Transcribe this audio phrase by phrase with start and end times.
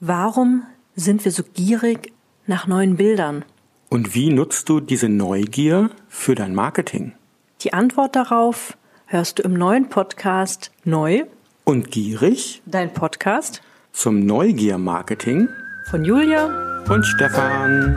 [0.00, 0.64] Warum
[0.94, 2.12] sind wir so gierig
[2.46, 3.44] nach neuen Bildern?
[3.88, 7.12] Und wie nutzt du diese Neugier für dein Marketing?
[7.62, 11.24] Die Antwort darauf hörst du im neuen Podcast Neu
[11.64, 13.62] Und gierig dein Podcast
[13.92, 15.48] zum Neugier-Marketing
[15.88, 16.82] von Julia.
[16.88, 17.96] und Stefan.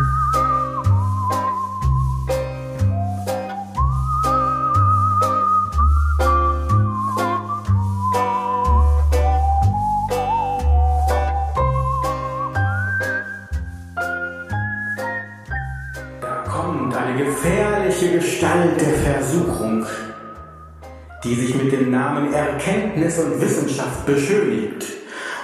[21.63, 24.85] Mit dem Namen Erkenntnis und Wissenschaft beschönigt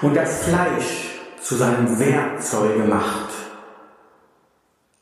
[0.01, 3.29] und das Fleisch zu seinem Werkzeuge macht.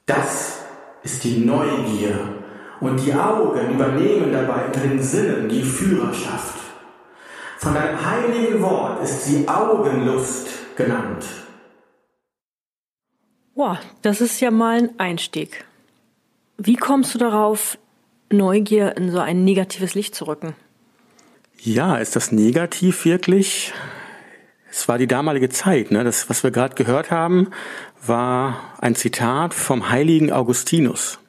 [0.06, 0.60] Das
[1.04, 2.20] ist die Neugier
[2.80, 6.60] und die Augen übernehmen dabei unter den Sinnen die Führerschaft.
[7.58, 11.24] Von deinem heiligen Wort ist sie Augenlust genannt.
[13.56, 15.64] Boah, das ist ja mal ein Einstieg.
[16.58, 17.78] Wie kommst du darauf,
[18.32, 20.56] Neugier in so ein negatives Licht zu rücken?
[21.60, 23.74] Ja, ist das negativ wirklich?
[24.70, 25.92] Es war die damalige Zeit.
[25.92, 26.04] Ne?
[26.04, 27.52] Das, was wir gerade gehört haben,
[28.06, 31.20] war ein Zitat vom heiligen Augustinus.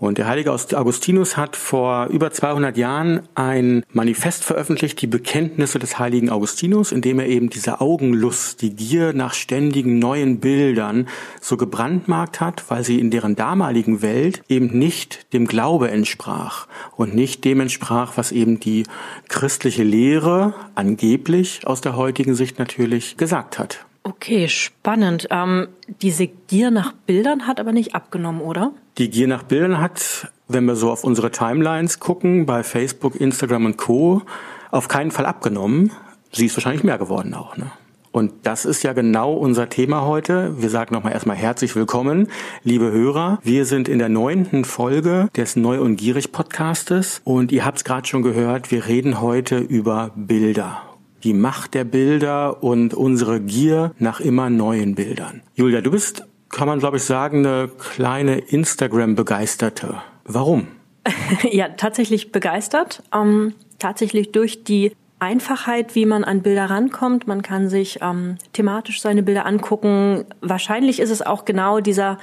[0.00, 5.98] Und der heilige Augustinus hat vor über 200 Jahren ein Manifest veröffentlicht, die Bekenntnisse des
[5.98, 11.06] heiligen Augustinus, in dem er eben diese Augenlust, die Gier nach ständigen neuen Bildern
[11.42, 17.14] so gebrandmarkt hat, weil sie in deren damaligen Welt eben nicht dem Glaube entsprach und
[17.14, 18.84] nicht dem entsprach, was eben die
[19.28, 23.84] christliche Lehre angeblich aus der heutigen Sicht natürlich gesagt hat.
[24.02, 25.28] Okay, spannend.
[25.30, 25.68] Ähm,
[26.00, 28.72] diese Gier nach Bildern hat aber nicht abgenommen, oder?
[28.98, 33.66] Die Gier nach Bildern hat, wenn wir so auf unsere Timelines gucken, bei Facebook, Instagram
[33.66, 34.22] und Co.,
[34.70, 35.92] auf keinen Fall abgenommen.
[36.32, 37.56] Sie ist wahrscheinlich mehr geworden auch.
[37.56, 37.70] Ne?
[38.12, 40.60] Und das ist ja genau unser Thema heute.
[40.60, 42.28] Wir sagen nochmal erstmal herzlich willkommen,
[42.64, 43.38] liebe Hörer.
[43.42, 47.84] Wir sind in der neunten Folge des Neu und Gierig Podcastes und ihr habt es
[47.84, 50.89] gerade schon gehört, wir reden heute über Bilder
[51.22, 55.42] die Macht der Bilder und unsere Gier nach immer neuen Bildern.
[55.54, 60.02] Julia, du bist, kann man glaube ich sagen, eine kleine Instagram-Begeisterte.
[60.24, 60.68] Warum?
[61.50, 63.02] ja, tatsächlich begeistert.
[63.14, 67.26] Ähm, tatsächlich durch die Einfachheit, wie man an Bilder rankommt.
[67.26, 70.24] Man kann sich ähm, thematisch seine Bilder angucken.
[70.40, 72.18] Wahrscheinlich ist es auch genau dieser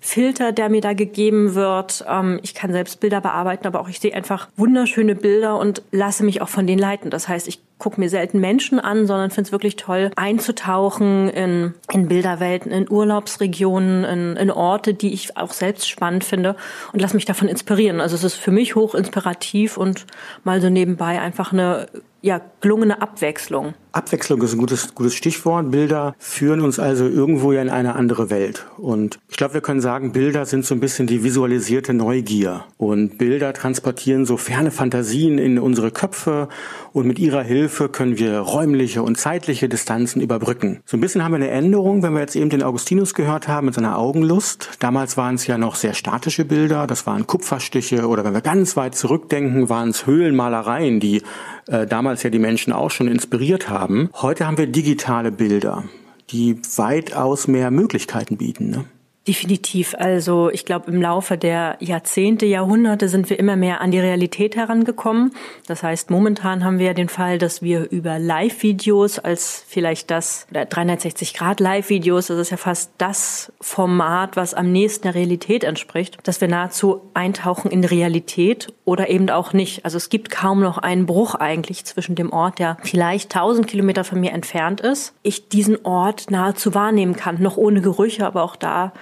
[0.00, 2.04] Filter, der mir da gegeben wird.
[2.08, 6.24] Ähm, ich kann selbst Bilder bearbeiten, aber auch ich sehe einfach wunderschöne Bilder und lasse
[6.24, 7.10] mich auch von denen leiten.
[7.10, 11.74] Das heißt, ich gucke mir selten Menschen an, sondern finde es wirklich toll, einzutauchen in,
[11.92, 16.56] in Bilderwelten, in Urlaubsregionen, in, in Orte, die ich auch selbst spannend finde
[16.92, 18.00] und lasse mich davon inspirieren.
[18.00, 20.06] Also es ist für mich hoch inspirativ und
[20.44, 21.86] mal so nebenbei einfach eine
[22.20, 23.74] ja, gelungene Abwechslung.
[23.92, 25.70] Abwechslung ist ein gutes, gutes Stichwort.
[25.70, 28.66] Bilder führen uns also irgendwo ja in eine andere Welt.
[28.76, 32.64] Und ich glaube, wir können sagen, Bilder sind so ein bisschen die visualisierte Neugier.
[32.76, 36.48] Und Bilder transportieren so ferne Fantasien in unsere Köpfe.
[36.92, 40.80] Und mit ihrer Hilfe können wir räumliche und zeitliche Distanzen überbrücken.
[40.84, 43.66] So ein bisschen haben wir eine Änderung, wenn wir jetzt eben den Augustinus gehört haben
[43.66, 44.70] mit seiner Augenlust.
[44.80, 46.86] Damals waren es ja noch sehr statische Bilder.
[46.86, 51.22] Das waren Kupferstiche oder wenn wir ganz weit zurückdenken, waren es Höhlenmalereien, die
[51.68, 53.77] äh, damals ja die Menschen auch schon inspiriert haben.
[54.14, 55.84] Heute haben wir digitale Bilder,
[56.30, 58.70] die weitaus mehr Möglichkeiten bieten.
[58.70, 58.84] Ne?
[59.28, 59.94] Definitiv.
[59.98, 64.56] Also ich glaube, im Laufe der Jahrzehnte, Jahrhunderte sind wir immer mehr an die Realität
[64.56, 65.34] herangekommen.
[65.66, 70.46] Das heißt, momentan haben wir ja den Fall, dass wir über Live-Videos als vielleicht das
[70.54, 76.48] 360-Grad-Live-Videos, das ist ja fast das Format, was am nächsten der Realität entspricht, dass wir
[76.48, 79.84] nahezu eintauchen in Realität oder eben auch nicht.
[79.84, 84.04] Also es gibt kaum noch einen Bruch eigentlich zwischen dem Ort, der vielleicht 1000 Kilometer
[84.04, 88.56] von mir entfernt ist, ich diesen Ort nahezu wahrnehmen kann, noch ohne Gerüche, aber auch
[88.56, 88.94] da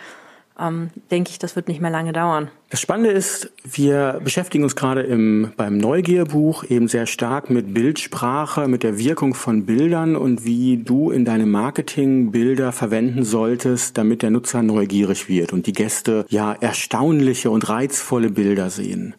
[0.61, 2.49] ähm, denke ich, das wird nicht mehr lange dauern.
[2.71, 8.67] Das Spannende ist, wir beschäftigen uns gerade im, beim Neugierbuch eben sehr stark mit Bildsprache,
[8.67, 14.23] mit der Wirkung von Bildern und wie du in deinem Marketing Bilder verwenden solltest, damit
[14.23, 19.15] der Nutzer neugierig wird und die Gäste ja erstaunliche und reizvolle Bilder sehen.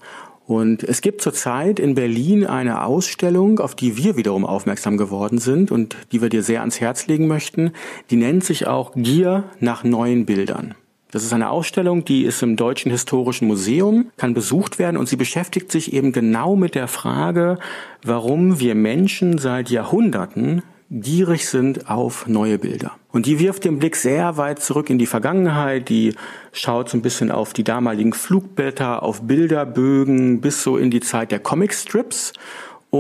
[0.48, 5.72] Und es gibt zurzeit in Berlin eine Ausstellung, auf die wir wiederum aufmerksam geworden sind
[5.72, 7.72] und die wir dir sehr ans Herz legen möchten.
[8.12, 10.74] Die nennt sich auch Gier nach neuen Bildern.
[11.12, 15.16] Das ist eine Ausstellung, die ist im Deutschen Historischen Museum, kann besucht werden und sie
[15.16, 17.60] beschäftigt sich eben genau mit der Frage,
[18.04, 22.92] warum wir Menschen seit Jahrhunderten gierig sind auf neue Bilder.
[23.12, 26.14] Und die wirft den Blick sehr weit zurück in die Vergangenheit, die
[26.52, 31.32] schaut so ein bisschen auf die damaligen Flugblätter, auf Bilderbögen bis so in die Zeit
[31.32, 32.34] der Comicstrips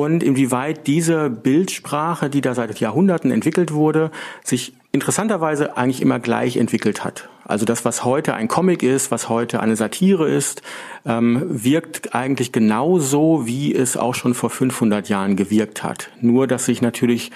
[0.03, 4.11] und inwieweit diese Bildsprache, die da seit Jahrhunderten entwickelt wurde,
[4.43, 7.29] sich interessanterweise eigentlich immer gleich entwickelt hat.
[7.45, 10.61] Also das, was heute ein Comic ist, was heute eine Satire ist,
[11.05, 16.09] ähm, wirkt eigentlich genauso, wie es auch schon vor 500 Jahren gewirkt hat.
[16.19, 17.31] Nur, dass sich natürlich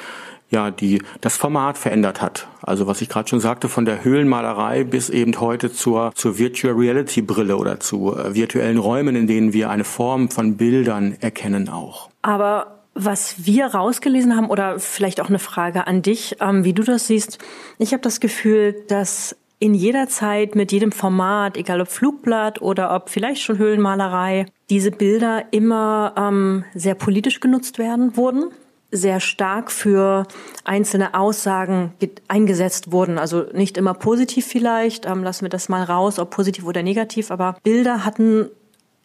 [0.51, 2.47] ja die das Format verändert hat.
[2.61, 6.75] Also was ich gerade schon sagte, von der Höhlenmalerei bis eben heute zur zur Virtual
[6.75, 11.69] Reality Brille oder zu äh, virtuellen Räumen, in denen wir eine Form von Bildern erkennen
[11.69, 12.09] auch.
[12.21, 16.83] Aber was wir rausgelesen haben, oder vielleicht auch eine Frage an dich, ähm, wie du
[16.83, 17.39] das siehst,
[17.79, 22.93] ich habe das Gefühl, dass in jeder Zeit mit jedem Format, egal ob Flugblatt oder
[22.95, 28.45] ob vielleicht schon Höhlenmalerei, diese Bilder immer ähm, sehr politisch genutzt werden wurden
[28.91, 30.27] sehr stark für
[30.63, 31.93] einzelne Aussagen
[32.27, 33.17] eingesetzt wurden.
[33.17, 37.31] Also nicht immer positiv vielleicht, ähm, lassen wir das mal raus, ob positiv oder negativ,
[37.31, 38.49] aber Bilder hatten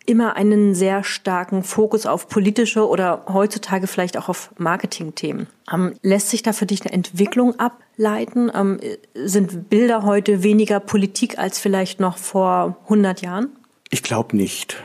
[0.06, 5.48] immer einen sehr starken Fokus auf politische oder heutzutage vielleicht auch auf Marketingthemen.
[5.72, 8.50] Ähm, lässt sich da für dich eine Entwicklung ableiten?
[8.54, 8.80] Ähm,
[9.14, 13.48] sind Bilder heute weniger Politik als vielleicht noch vor 100 Jahren?
[13.90, 14.76] Ich glaube nicht.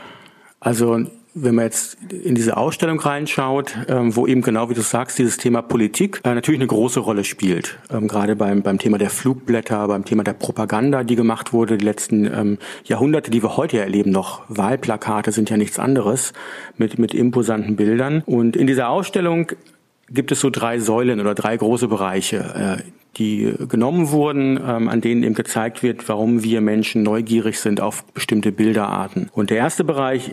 [0.60, 1.04] Also
[1.34, 5.38] wenn man jetzt in diese Ausstellung reinschaut, ähm, wo eben genau wie du sagst, dieses
[5.38, 7.78] Thema Politik äh, natürlich eine große Rolle spielt.
[7.90, 11.84] Ähm, gerade beim, beim Thema der Flugblätter, beim Thema der Propaganda, die gemacht wurde, die
[11.84, 14.42] letzten ähm, Jahrhunderte, die wir heute erleben noch.
[14.48, 16.32] Wahlplakate sind ja nichts anderes
[16.76, 18.22] mit, mit imposanten Bildern.
[18.26, 19.52] Und in dieser Ausstellung
[20.10, 22.82] gibt es so drei Säulen oder drei große Bereiche.
[23.12, 27.80] Äh, die genommen wurden, ähm, an denen eben gezeigt wird, warum wir Menschen neugierig sind
[27.80, 29.28] auf bestimmte Bilderarten.
[29.32, 30.32] Und der erste Bereich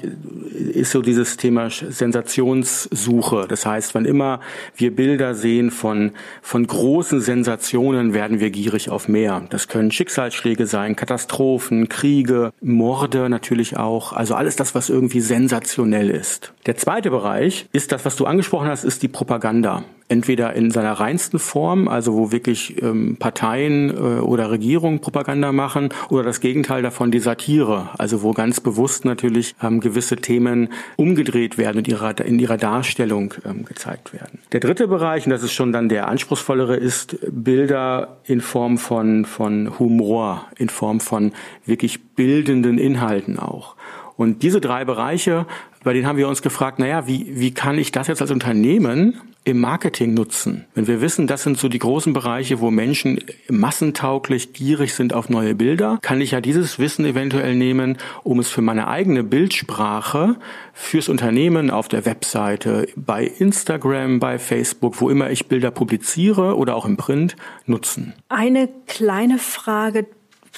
[0.74, 3.46] ist so dieses Thema Sensationssuche.
[3.48, 4.40] Das heißt, wann immer
[4.76, 6.12] wir Bilder sehen von,
[6.42, 9.42] von großen Sensationen, werden wir gierig auf mehr.
[9.50, 14.14] Das können Schicksalsschläge sein, Katastrophen, Kriege, Morde natürlich auch.
[14.14, 16.54] Also alles das, was irgendwie sensationell ist.
[16.66, 20.94] Der zweite Bereich ist das, was du angesprochen hast, ist die Propaganda entweder in seiner
[20.94, 26.82] reinsten Form, also wo wirklich ähm, Parteien äh, oder Regierungen Propaganda machen, oder das Gegenteil
[26.82, 32.20] davon, die Satire, also wo ganz bewusst natürlich ähm, gewisse Themen umgedreht werden und ihrer,
[32.26, 34.40] in ihrer Darstellung ähm, gezeigt werden.
[34.52, 39.26] Der dritte Bereich, und das ist schon dann der anspruchsvollere, ist Bilder in Form von,
[39.26, 41.32] von Humor, in Form von
[41.66, 43.76] wirklich bildenden Inhalten auch.
[44.20, 45.46] Und diese drei Bereiche,
[45.84, 49.20] bei denen haben wir uns gefragt, naja, wie, wie kann ich das jetzt als Unternehmen
[49.46, 50.66] im Marketing nutzen.
[50.76, 55.30] Wenn wir wissen, das sind so die großen Bereiche, wo Menschen massentauglich gierig sind auf
[55.30, 60.36] neue Bilder, kann ich ja dieses Wissen eventuell nehmen, um es für meine eigene Bildsprache
[60.74, 66.76] fürs Unternehmen auf der Webseite, bei Instagram, bei Facebook, wo immer ich Bilder publiziere oder
[66.76, 67.36] auch im Print
[67.66, 68.14] nutzen.
[68.28, 70.06] Eine kleine Frage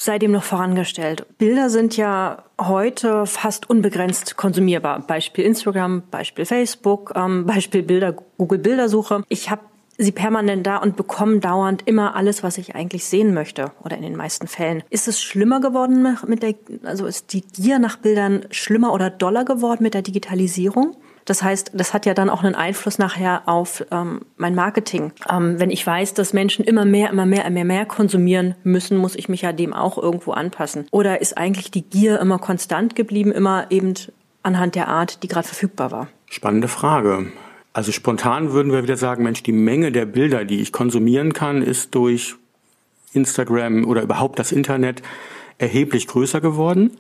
[0.03, 1.27] sei dem noch vorangestellt.
[1.37, 5.01] Bilder sind ja heute fast unbegrenzt konsumierbar.
[5.01, 9.23] Beispiel Instagram, Beispiel Facebook, ähm, Beispiel Bilder, Google Bildersuche.
[9.29, 9.61] Ich habe
[9.99, 14.01] sie permanent da und bekomme dauernd immer alles, was ich eigentlich sehen möchte oder in
[14.01, 14.81] den meisten Fällen.
[14.89, 19.45] Ist es schlimmer geworden mit der, also ist die Gier nach Bildern schlimmer oder doller
[19.45, 20.95] geworden mit der Digitalisierung?
[21.25, 25.11] Das heißt, das hat ja dann auch einen Einfluss nachher auf ähm, mein Marketing.
[25.29, 29.15] Ähm, wenn ich weiß, dass Menschen immer mehr, immer mehr, immer mehr konsumieren müssen, muss
[29.15, 30.87] ich mich ja dem auch irgendwo anpassen.
[30.91, 33.93] Oder ist eigentlich die Gier immer konstant geblieben, immer eben
[34.43, 36.07] anhand der Art, die gerade verfügbar war?
[36.29, 37.31] Spannende Frage.
[37.73, 41.61] Also spontan würden wir wieder sagen, Mensch, die Menge der Bilder, die ich konsumieren kann,
[41.61, 42.35] ist durch
[43.13, 45.01] Instagram oder überhaupt das Internet
[45.57, 46.97] erheblich größer geworden.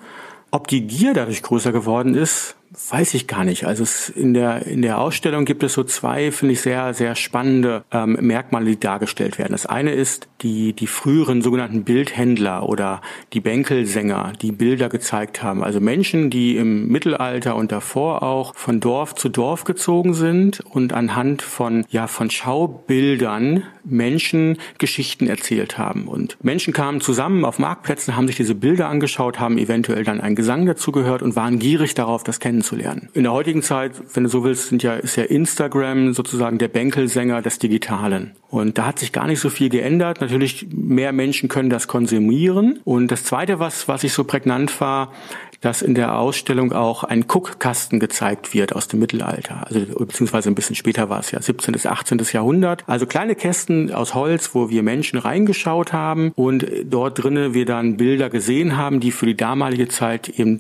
[0.51, 2.55] Ob die Gier dadurch größer geworden ist,
[2.89, 3.65] weiß ich gar nicht.
[3.65, 3.85] Also
[4.15, 8.17] in der in der Ausstellung gibt es so zwei, finde ich sehr sehr spannende ähm,
[8.21, 9.51] Merkmale, die dargestellt werden.
[9.51, 13.01] Das eine ist die die früheren sogenannten Bildhändler oder
[13.33, 15.63] die Bänkelsänger, die Bilder gezeigt haben.
[15.63, 20.93] Also Menschen, die im Mittelalter und davor auch von Dorf zu Dorf gezogen sind und
[20.93, 26.07] anhand von ja von Schaubildern Menschen Geschichten erzählt haben.
[26.07, 30.35] Und Menschen kamen zusammen auf Marktplätzen, haben sich diese Bilder angeschaut, haben eventuell dann einen
[30.35, 33.09] Gesang dazu gehört und waren gierig darauf, das kennen kennenzulernen.
[33.13, 36.67] In der heutigen Zeit, wenn du so willst, sind ja, ist ja Instagram sozusagen der
[36.67, 38.31] Bänkelsänger des Digitalen.
[38.49, 40.21] Und da hat sich gar nicht so viel geändert.
[40.21, 42.79] Natürlich, mehr Menschen können das konsumieren.
[42.83, 45.13] Und das Zweite, was, was ich so prägnant war,
[45.61, 49.65] dass in der Ausstellung auch ein Guckkasten gezeigt wird aus dem Mittelalter.
[49.67, 51.71] Also beziehungsweise ein bisschen später war es ja, 17.
[51.71, 52.19] bis 18.
[52.33, 52.83] Jahrhundert.
[52.87, 57.97] Also kleine Kästen aus Holz, wo wir Menschen reingeschaut haben und dort drinnen wir dann
[57.97, 60.59] Bilder gesehen haben, die für die damalige Zeit eben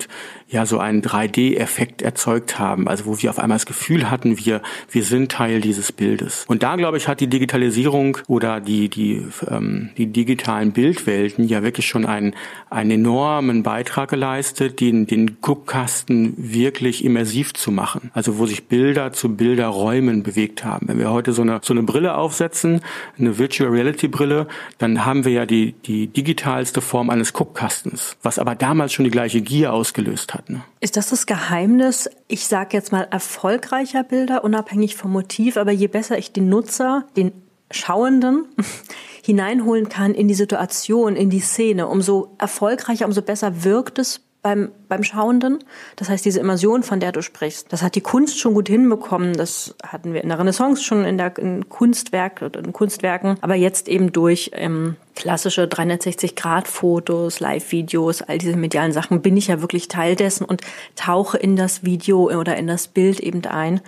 [0.51, 2.87] ja so einen 3D-Effekt erzeugt haben.
[2.87, 6.45] Also wo wir auf einmal das Gefühl hatten, wir, wir sind Teil dieses Bildes.
[6.47, 11.63] Und da, glaube ich, hat die Digitalisierung oder die, die, ähm, die digitalen Bildwelten ja
[11.63, 12.35] wirklich schon einen,
[12.69, 18.11] einen enormen Beitrag geleistet, den, den Guckkasten wirklich immersiv zu machen.
[18.13, 20.89] Also wo sich Bilder zu Bilderräumen bewegt haben.
[20.89, 22.81] Wenn wir heute so eine, so eine Brille aufsetzen,
[23.17, 28.37] eine Virtual Reality Brille, dann haben wir ja die, die digitalste Form eines Guckkastens, was
[28.37, 30.40] aber damals schon die gleiche Gier ausgelöst hat.
[30.49, 30.63] Ne?
[30.79, 35.87] Ist das das Geheimnis, ich sage jetzt mal erfolgreicher Bilder, unabhängig vom Motiv, aber je
[35.87, 37.31] besser ich den Nutzer, den
[37.71, 38.45] Schauenden
[39.23, 44.71] hineinholen kann in die Situation, in die Szene, umso erfolgreicher, umso besser wirkt es beim,
[44.87, 45.59] beim Schauenden.
[45.95, 49.33] Das heißt, diese Immersion, von der du sprichst, das hat die Kunst schon gut hinbekommen.
[49.33, 53.87] Das hatten wir in der Renaissance schon in der in Kunstwerk in Kunstwerken, aber jetzt
[53.87, 60.15] eben durch ähm, klassische 360-Grad-Fotos, Live-Videos, all diese medialen Sachen bin ich ja wirklich Teil
[60.15, 60.61] dessen und
[60.95, 63.81] tauche in das Video oder in das Bild eben ein.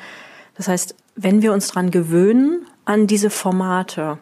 [0.55, 4.19] Das heißt, wenn wir uns dran gewöhnen an diese Formate,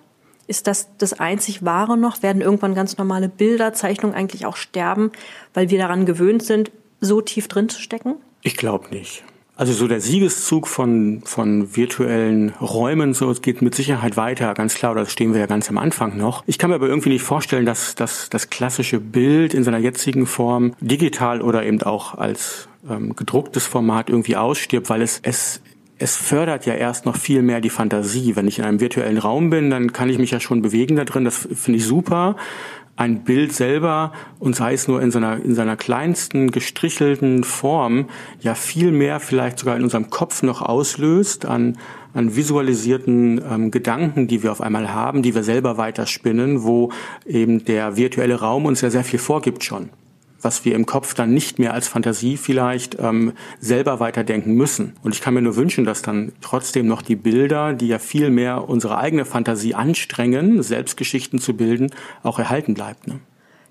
[0.51, 2.21] ist das das einzig Wahre noch?
[2.21, 5.11] Werden irgendwann ganz normale Bilder, Zeichnungen eigentlich auch sterben,
[5.53, 8.17] weil wir daran gewöhnt sind, so tief drin zu stecken?
[8.41, 9.23] Ich glaube nicht.
[9.55, 14.93] Also so der Siegeszug von, von virtuellen Räumen, so geht mit Sicherheit weiter, ganz klar,
[14.95, 16.43] da stehen wir ja ganz am Anfang noch.
[16.47, 20.25] Ich kann mir aber irgendwie nicht vorstellen, dass, dass das klassische Bild in seiner jetzigen
[20.25, 25.61] Form digital oder eben auch als ähm, gedrucktes Format irgendwie ausstirbt, weil es, es
[26.01, 28.35] es fördert ja erst noch viel mehr die Fantasie.
[28.35, 31.05] Wenn ich in einem virtuellen Raum bin, dann kann ich mich ja schon bewegen da
[31.05, 31.25] drin.
[31.25, 32.35] Das finde ich super.
[32.95, 38.07] Ein Bild selber und sei es nur in seiner, in seiner kleinsten gestrichelten Form
[38.41, 41.77] ja viel mehr vielleicht sogar in unserem Kopf noch auslöst an,
[42.13, 46.91] an visualisierten ähm, Gedanken, die wir auf einmal haben, die wir selber weiterspinnen, wo
[47.25, 49.89] eben der virtuelle Raum uns ja sehr viel vorgibt schon
[50.41, 54.93] was wir im Kopf dann nicht mehr als Fantasie vielleicht ähm, selber weiterdenken müssen.
[55.03, 58.29] Und ich kann mir nur wünschen, dass dann trotzdem noch die Bilder, die ja viel
[58.29, 61.91] mehr unsere eigene Fantasie anstrengen, Selbstgeschichten zu bilden,
[62.23, 63.07] auch erhalten bleibt.
[63.07, 63.19] Ne?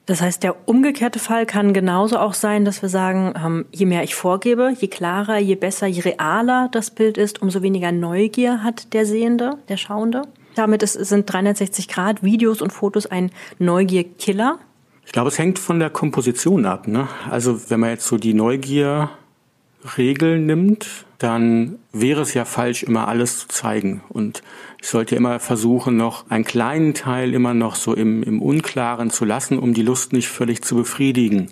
[0.07, 4.03] Das heißt, der umgekehrte Fall kann genauso auch sein, dass wir sagen, ähm, je mehr
[4.03, 8.93] ich vorgebe, je klarer, je besser, je realer das Bild ist, umso weniger Neugier hat
[8.93, 10.23] der Sehende, der Schauende.
[10.57, 14.59] Damit ist, sind 360 Grad Videos und Fotos ein Neugierkiller.
[15.05, 16.87] Ich glaube, es hängt von der Komposition ab.
[16.87, 17.09] Ne?
[17.31, 20.87] Also wenn man jetzt so die Neugier-Regel nimmt,
[21.19, 24.03] dann wäre es ja falsch, immer alles zu zeigen.
[24.09, 24.43] Und
[24.81, 29.27] ich sollte immer versuchen, noch einen kleinen Teil immer noch so im, im Unklaren zu
[29.27, 31.51] lassen, um die Lust nicht völlig zu befriedigen.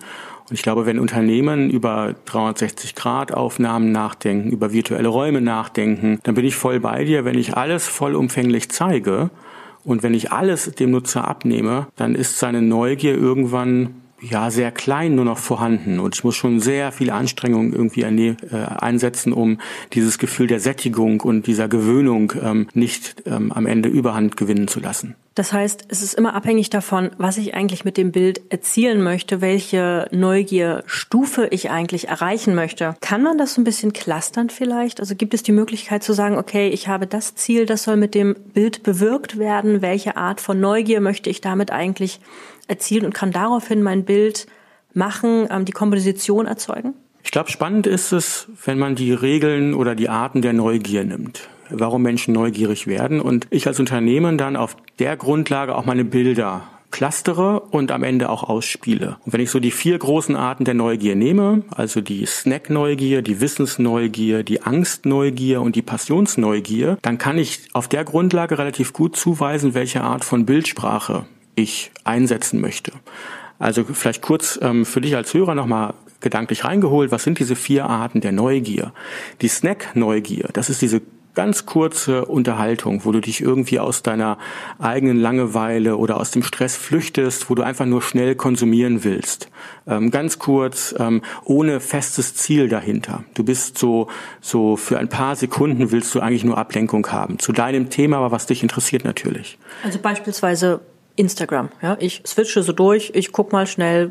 [0.49, 6.57] Und ich glaube, wenn Unternehmen über 360-Grad-Aufnahmen nachdenken, über virtuelle Räume nachdenken, dann bin ich
[6.57, 7.27] voll bei dir.
[7.27, 9.29] Wenn ich alles vollumfänglich zeige,
[9.85, 15.15] und wenn ich alles dem Nutzer abnehme, dann ist seine Neugier irgendwann ja sehr klein
[15.15, 19.59] nur noch vorhanden und ich muss schon sehr viel Anstrengung irgendwie äh, einsetzen, um
[19.93, 24.81] dieses Gefühl der Sättigung und dieser Gewöhnung ähm, nicht ähm, am Ende Überhand gewinnen zu
[24.81, 25.15] lassen.
[25.39, 29.41] Das heißt, es ist immer abhängig davon, was ich eigentlich mit dem Bild erzielen möchte,
[29.41, 32.97] welche Neugierstufe ich eigentlich erreichen möchte.
[33.01, 34.99] Kann man das so ein bisschen clustern vielleicht?
[34.99, 38.17] Also gibt es die Möglichkeit zu sagen, okay, ich habe das Ziel, das soll mit
[38.17, 39.81] dem Bild bewirkt werden.
[39.81, 42.19] Welche Art von Neugier möchte ich damit eigentlich
[42.67, 44.49] erzielen und kann daraufhin mein Bild
[44.93, 46.95] machen, ähm, die Komposition erzeugen?
[47.23, 51.49] Ich glaube, spannend ist es, wenn man die Regeln oder die Arten der Neugier nimmt
[51.71, 56.63] warum Menschen neugierig werden und ich als Unternehmen dann auf der Grundlage auch meine Bilder
[56.91, 59.19] clustere und am Ende auch ausspiele.
[59.25, 63.41] Und wenn ich so die vier großen Arten der Neugier nehme, also die Snack-Neugier, die
[63.41, 69.75] Wissensneugier, die Angstneugier und die Passionsneugier, dann kann ich auf der Grundlage relativ gut zuweisen,
[69.75, 72.93] welche Art von Bildsprache ich einsetzen möchte.
[73.59, 77.87] Also vielleicht kurz ähm, für dich als Hörer nochmal gedanklich reingeholt, was sind diese vier
[77.87, 78.93] Arten der Neugier?
[79.41, 81.01] Die Snack-Neugier, das ist diese
[81.39, 84.39] ganz kurze Unterhaltung, wo du dich irgendwie aus deiner
[84.81, 89.49] eigenen Langeweile oder aus dem Stress flüchtest, wo du einfach nur schnell konsumieren willst.
[89.87, 93.23] Ähm, ganz kurz, ähm, ohne festes Ziel dahinter.
[93.35, 94.09] Du bist so,
[94.41, 97.39] so für ein paar Sekunden willst du eigentlich nur Ablenkung haben.
[97.39, 99.59] Zu deinem Thema, aber was dich interessiert natürlich.
[99.85, 100.81] Also beispielsweise
[101.15, 101.69] Instagram.
[101.81, 104.11] Ja, ich switche so durch, ich guck mal schnell,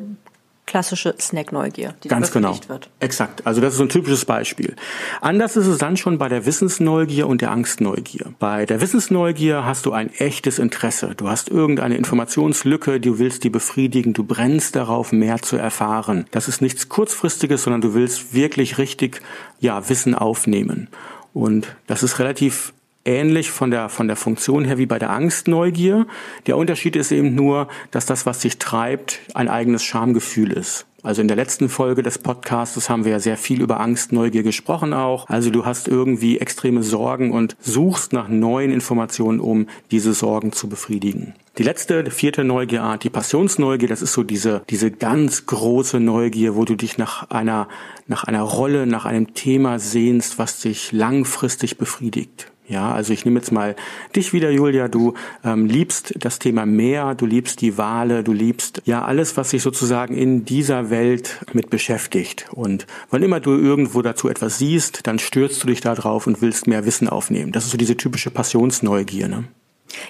[0.68, 2.60] klassische Snack-Neugier, die Ganz genau.
[2.68, 2.90] wird.
[3.00, 3.48] Exakt.
[3.48, 4.76] Also das ist so ein typisches Beispiel.
[5.22, 8.34] Anders ist es dann schon bei der Wissensneugier und der Angstneugier.
[8.38, 11.16] Bei der Wissensneugier hast du ein echtes Interesse.
[11.16, 16.26] Du hast irgendeine Informationslücke, du willst die befriedigen, du brennst darauf, mehr zu erfahren.
[16.32, 19.22] Das ist nichts kurzfristiges, sondern du willst wirklich richtig,
[19.60, 20.90] ja, Wissen aufnehmen.
[21.34, 22.74] Und das ist relativ
[23.08, 26.06] ähnlich von der, von der Funktion her wie bei der Angstneugier.
[26.46, 30.86] Der Unterschied ist eben nur, dass das, was sich treibt, ein eigenes Schamgefühl ist.
[31.04, 34.44] Also in der letzten Folge des Podcasts haben wir ja sehr viel über Angst, Neugier
[34.44, 35.30] gesprochen auch.
[35.30, 40.68] Also du hast irgendwie extreme Sorgen und suchst nach neuen Informationen, um diese Sorgen zu
[40.68, 41.34] befriedigen.
[41.60, 46.56] Die letzte, die vierte Neugierart, die Passionsneugier, das ist so diese, diese ganz große Neugier,
[46.56, 47.70] wo du dich nach einer,
[48.08, 52.52] nach einer Rolle, nach einem Thema sehnst, was dich langfristig befriedigt.
[52.68, 53.76] Ja, also ich nehme jetzt mal
[54.16, 54.90] dich wieder, Julia.
[54.90, 55.14] Du
[55.46, 59.62] ähm, liebst das Thema Meer, du liebst die Wale, du liebst ja alles, was sich
[59.62, 62.48] sozusagen in dieser Welt mit beschäftigt.
[62.52, 66.42] Und wann immer du irgendwo dazu etwas siehst, dann stürzt du dich da drauf und
[66.42, 67.54] willst mehr Wissen aufnehmen.
[67.54, 69.30] Das ist so diese typische Passionsneugier.
[69.30, 69.46] Ne?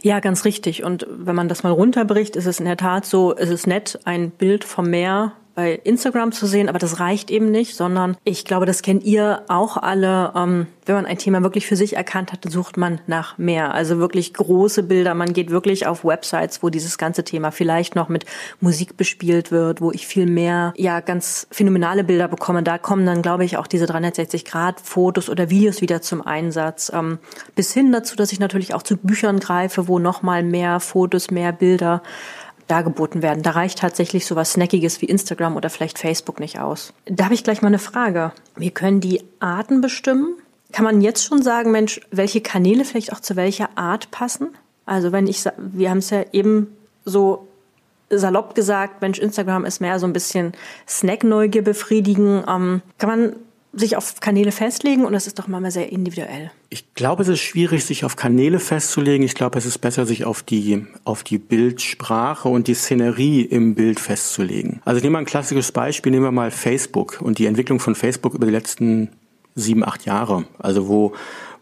[0.01, 0.83] Ja, ganz richtig.
[0.83, 3.99] Und wenn man das mal runterbricht, ist es in der Tat so, es ist nett,
[4.05, 8.45] ein Bild vom Meer bei Instagram zu sehen, aber das reicht eben nicht, sondern ich
[8.45, 10.31] glaube, das kennt ihr auch alle.
[10.35, 13.73] Ähm, wenn man ein Thema wirklich für sich erkannt hat, sucht man nach mehr.
[13.73, 15.15] Also wirklich große Bilder.
[15.15, 18.25] Man geht wirklich auf Websites, wo dieses ganze Thema vielleicht noch mit
[18.61, 22.61] Musik bespielt wird, wo ich viel mehr, ja, ganz phänomenale Bilder bekomme.
[22.61, 26.91] Da kommen dann, glaube ich, auch diese 360 Grad Fotos oder Videos wieder zum Einsatz.
[26.93, 27.17] Ähm,
[27.55, 31.31] bis hin dazu, dass ich natürlich auch zu Büchern greife, wo noch mal mehr Fotos,
[31.31, 32.03] mehr Bilder
[32.67, 33.43] dargeboten werden.
[33.43, 36.93] Da reicht tatsächlich so was Snackiges wie Instagram oder vielleicht Facebook nicht aus.
[37.05, 38.31] Da habe ich gleich mal eine Frage.
[38.55, 40.35] Wir können die Arten bestimmen.
[40.71, 44.49] Kann man jetzt schon sagen, Mensch, welche Kanäle vielleicht auch zu welcher Art passen?
[44.85, 47.47] Also wenn ich, wir haben es ja eben so
[48.09, 50.53] salopp gesagt, Mensch, Instagram ist mehr so ein bisschen
[50.87, 52.43] Snackneugier befriedigen.
[52.47, 53.35] Ähm, kann man
[53.79, 56.51] sich auf Kanäle festlegen und das ist doch mal sehr individuell.
[56.69, 59.25] Ich glaube, es ist schwierig, sich auf Kanäle festzulegen.
[59.25, 63.75] Ich glaube, es ist besser, sich auf die, auf die Bildsprache und die Szenerie im
[63.75, 64.81] Bild festzulegen.
[64.83, 68.33] Also nehmen wir ein klassisches Beispiel, nehmen wir mal Facebook und die Entwicklung von Facebook
[68.33, 69.09] über die letzten
[69.55, 70.45] sieben, acht Jahre.
[70.59, 71.13] Also wo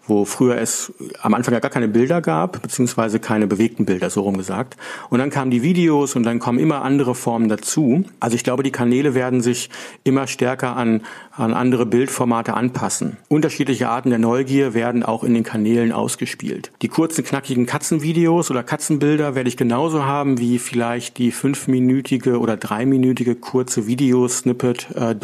[0.07, 4.21] wo früher es am Anfang ja gar keine Bilder gab, beziehungsweise keine bewegten Bilder, so
[4.21, 4.77] rum gesagt.
[5.09, 8.03] Und dann kamen die Videos und dann kommen immer andere Formen dazu.
[8.19, 9.69] Also ich glaube, die Kanäle werden sich
[10.03, 13.17] immer stärker an, an andere Bildformate anpassen.
[13.27, 16.71] Unterschiedliche Arten der Neugier werden auch in den Kanälen ausgespielt.
[16.81, 22.57] Die kurzen, knackigen Katzenvideos oder Katzenbilder werde ich genauso haben wie vielleicht die fünfminütige oder
[22.57, 25.15] dreiminütige kurze Videosnippet äh,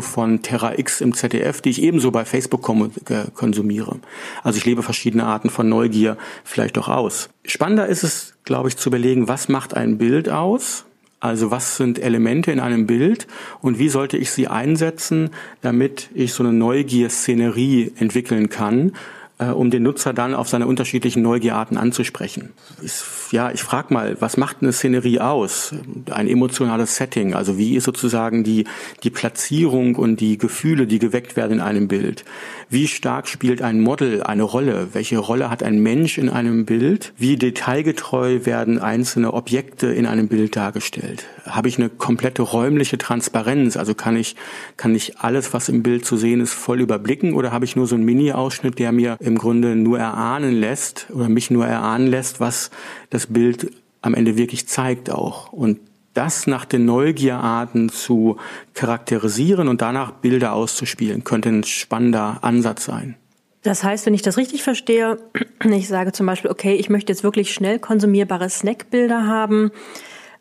[0.00, 3.96] von Terra X im ZDF, die ich ebenso bei Facebook konsumiere.
[4.42, 7.30] Also ich lebe verschiedene Arten von Neugier vielleicht auch aus.
[7.44, 10.84] Spannender ist es, glaube ich, zu überlegen, was macht ein Bild aus?
[11.20, 13.26] Also was sind Elemente in einem Bild
[13.60, 18.92] und wie sollte ich sie einsetzen, damit ich so eine Neugier-Szenerie entwickeln kann
[19.40, 22.50] äh, um den Nutzer dann auf seine unterschiedlichen Neugierarten anzusprechen.
[22.82, 23.02] Ich,
[23.32, 25.74] ja, ich frage mal, was macht eine Szenerie aus?
[26.10, 28.66] Ein emotionales Setting, also wie ist sozusagen die,
[29.02, 32.24] die Platzierung und die Gefühle, die geweckt werden in einem Bild?
[32.72, 34.90] Wie stark spielt ein Model eine Rolle?
[34.92, 37.12] Welche Rolle hat ein Mensch in einem Bild?
[37.18, 41.26] Wie detailgetreu werden einzelne Objekte in einem Bild dargestellt?
[41.44, 43.76] Habe ich eine komplette räumliche Transparenz?
[43.76, 44.36] Also kann ich,
[44.76, 47.88] kann ich alles, was im Bild zu sehen ist, voll überblicken oder habe ich nur
[47.88, 52.38] so einen Mini-Ausschnitt, der mir im Grunde nur erahnen lässt oder mich nur erahnen lässt,
[52.38, 52.70] was
[53.10, 55.52] das Bild am Ende wirklich zeigt auch.
[55.52, 55.80] Und
[56.14, 58.36] das nach den Neugierarten zu
[58.74, 63.16] charakterisieren und danach Bilder auszuspielen, könnte ein spannender Ansatz sein.
[63.62, 65.18] Das heißt, wenn ich das richtig verstehe,
[65.64, 69.70] ich sage zum Beispiel, okay, ich möchte jetzt wirklich schnell konsumierbare Snackbilder haben,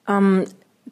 [0.08, 0.46] ähm,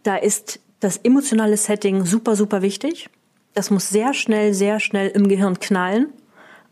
[0.04, 3.10] da ist das emotionale Setting super, super wichtig.
[3.54, 6.14] Das muss sehr schnell, sehr schnell im Gehirn knallen.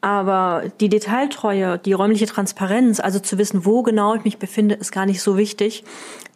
[0.06, 4.91] Aber die Detailtreue, die räumliche Transparenz, also zu wissen, wo genau ich mich befinde, ist
[4.91, 5.84] gar nicht so wichtig.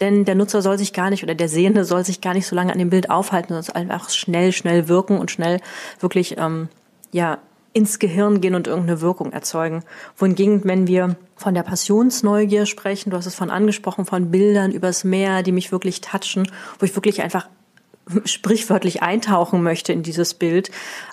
[0.02, 2.56] Denn der Nutzer soll sich gar nicht oder der Sehende soll sich gar nicht so
[2.56, 5.60] lange an dem Bild aufhalten, sondern es einfach schnell, schnell wirken und schnell
[6.00, 6.70] wirklich ähm,
[7.12, 7.38] ja
[7.72, 9.84] ins Gehirn gehen und irgendeine Wirkung erzeugen.
[10.18, 15.04] Wohingegen, wenn wir von der Passionsneugier sprechen, du hast es von angesprochen, von Bildern übers
[15.04, 17.48] Meer, die mich wirklich touchen, wo ich wirklich einfach
[18.26, 20.72] sprichwörtlich eintauchen möchte in dieses Bild,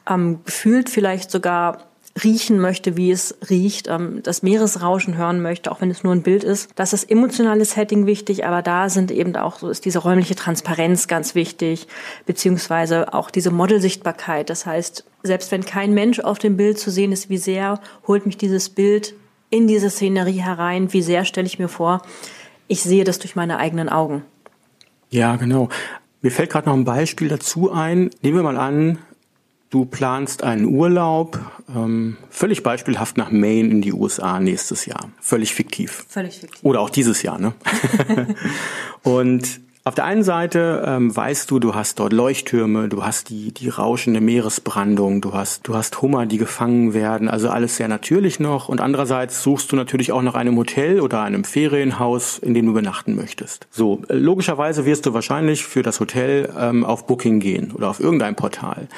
[0.09, 1.83] ähm, gefühlt vielleicht sogar
[2.23, 6.23] riechen möchte, wie es riecht, ähm, das Meeresrauschen hören möchte, auch wenn es nur ein
[6.23, 6.71] Bild ist.
[6.75, 11.09] Das ist emotionales Setting wichtig, aber da sind eben auch so ist diese räumliche Transparenz
[11.09, 11.87] ganz wichtig,
[12.25, 14.49] beziehungsweise auch diese Modelsichtbarkeit.
[14.51, 18.27] Das heißt, selbst wenn kein Mensch auf dem Bild zu sehen ist, wie sehr holt
[18.27, 19.15] mich dieses Bild
[19.51, 22.03] in diese Szenerie herein, wie sehr stelle ich mir vor,
[22.69, 24.23] ich sehe das durch meine eigenen Augen.
[25.11, 25.69] Ja, genau.
[26.21, 28.11] Mir fällt gerade noch ein Beispiel dazu ein.
[28.23, 28.99] Nehmen wir mal an,
[29.71, 31.39] Du planst einen Urlaub,
[31.75, 35.11] ähm, völlig beispielhaft nach Maine in die USA nächstes Jahr.
[35.21, 36.07] Völlig fiktiv.
[36.09, 36.63] Völlig fiktiv.
[36.63, 37.53] Oder auch dieses Jahr, ne?
[39.03, 43.53] und Auf der einen Seite ähm, weißt du, du hast dort Leuchttürme, du hast die,
[43.53, 48.41] die rauschende Meeresbrandung, du hast, du hast Hummer, die gefangen werden, also alles sehr natürlich
[48.41, 48.69] noch.
[48.69, 52.73] Und andererseits suchst du natürlich auch nach einem Hotel oder einem Ferienhaus, in dem du
[52.73, 53.69] übernachten möchtest.
[53.71, 58.35] So, logischerweise wirst du wahrscheinlich für das Hotel ähm, auf Booking gehen oder auf irgendein
[58.35, 58.89] Portal.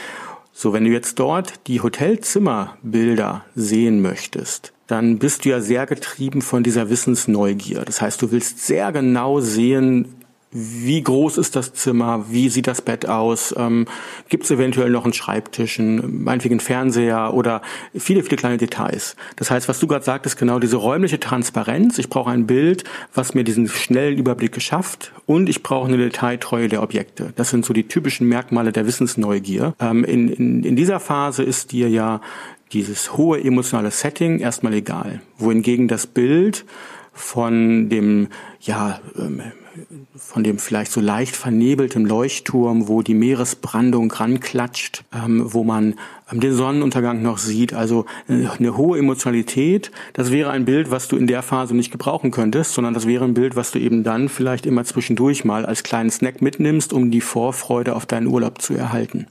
[0.61, 6.42] So, wenn du jetzt dort die Hotelzimmerbilder sehen möchtest, dann bist du ja sehr getrieben
[6.42, 7.85] von dieser Wissensneugier.
[7.85, 10.16] Das heißt, du willst sehr genau sehen,
[10.50, 13.87] wie groß ist das Zimmer, wie sieht das Bett aus, ähm,
[14.28, 17.61] gibt es eventuell noch einen Schreibtisch, einen, meinetwegen Fernseher oder
[17.94, 19.14] viele, viele kleine Details.
[19.37, 22.84] Das heißt, was du gerade sagtest, genau diese räumliche Transparenz, ich brauche ein Bild,
[23.14, 27.32] was mir diesen schnellen Überblick geschafft und ich brauche eine Detailtreue der Objekte.
[27.37, 29.74] Das sind so die typischen Merkmale der Wissensneugier.
[29.80, 32.22] Ähm, in, in, in dieser Phase ist dir ja
[32.72, 36.64] dieses hohe emotionale Setting erstmal egal, wohingegen das Bild
[37.12, 38.28] von dem,
[38.61, 39.42] ja, ähm,
[40.16, 45.94] von dem vielleicht so leicht vernebeltem Leuchtturm, wo die Meeresbrandung ranklatscht, ähm, wo man
[46.30, 47.74] ähm, den Sonnenuntergang noch sieht.
[47.74, 49.90] Also äh, eine hohe Emotionalität.
[50.12, 53.24] Das wäre ein Bild, was du in der Phase nicht gebrauchen könntest, sondern das wäre
[53.24, 57.10] ein Bild, was du eben dann vielleicht immer zwischendurch mal als kleinen Snack mitnimmst, um
[57.10, 59.26] die Vorfreude auf deinen Urlaub zu erhalten.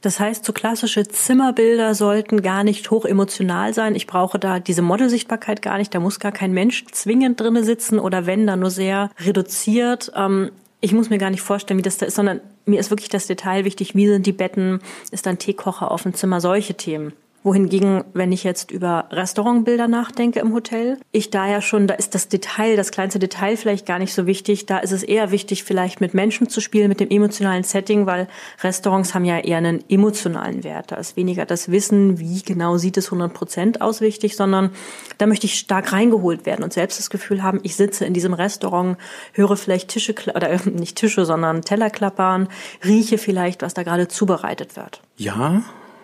[0.00, 3.94] Das heißt, so klassische Zimmerbilder sollten gar nicht hoch emotional sein.
[3.94, 5.94] Ich brauche da diese Modelsichtbarkeit gar nicht.
[5.94, 10.12] Da muss gar kein Mensch zwingend drinne sitzen oder wenn, dann nur sehr reduziert.
[10.14, 13.10] Ähm, ich muss mir gar nicht vorstellen, wie das da ist, sondern mir ist wirklich
[13.10, 13.94] das Detail wichtig.
[13.94, 14.80] Wie sind die Betten?
[15.10, 16.40] Ist da ein Teekocher auf dem Zimmer?
[16.40, 21.86] Solche Themen wohingegen, wenn ich jetzt über Restaurantbilder nachdenke im Hotel, ich da ja schon,
[21.86, 24.66] da ist das Detail, das kleinste Detail vielleicht gar nicht so wichtig.
[24.66, 28.28] Da ist es eher wichtig, vielleicht mit Menschen zu spielen, mit dem emotionalen Setting, weil
[28.62, 30.92] Restaurants haben ja eher einen emotionalen Wert.
[30.92, 34.70] Da ist weniger das Wissen, wie genau sieht es 100 Prozent aus wichtig, sondern
[35.18, 38.34] da möchte ich stark reingeholt werden und selbst das Gefühl haben, ich sitze in diesem
[38.34, 38.98] Restaurant,
[39.32, 42.48] höre vielleicht Tische, oder nicht Tische, sondern Teller klappern,
[42.84, 45.00] rieche vielleicht, was da gerade zubereitet wird.
[45.16, 45.62] Ja,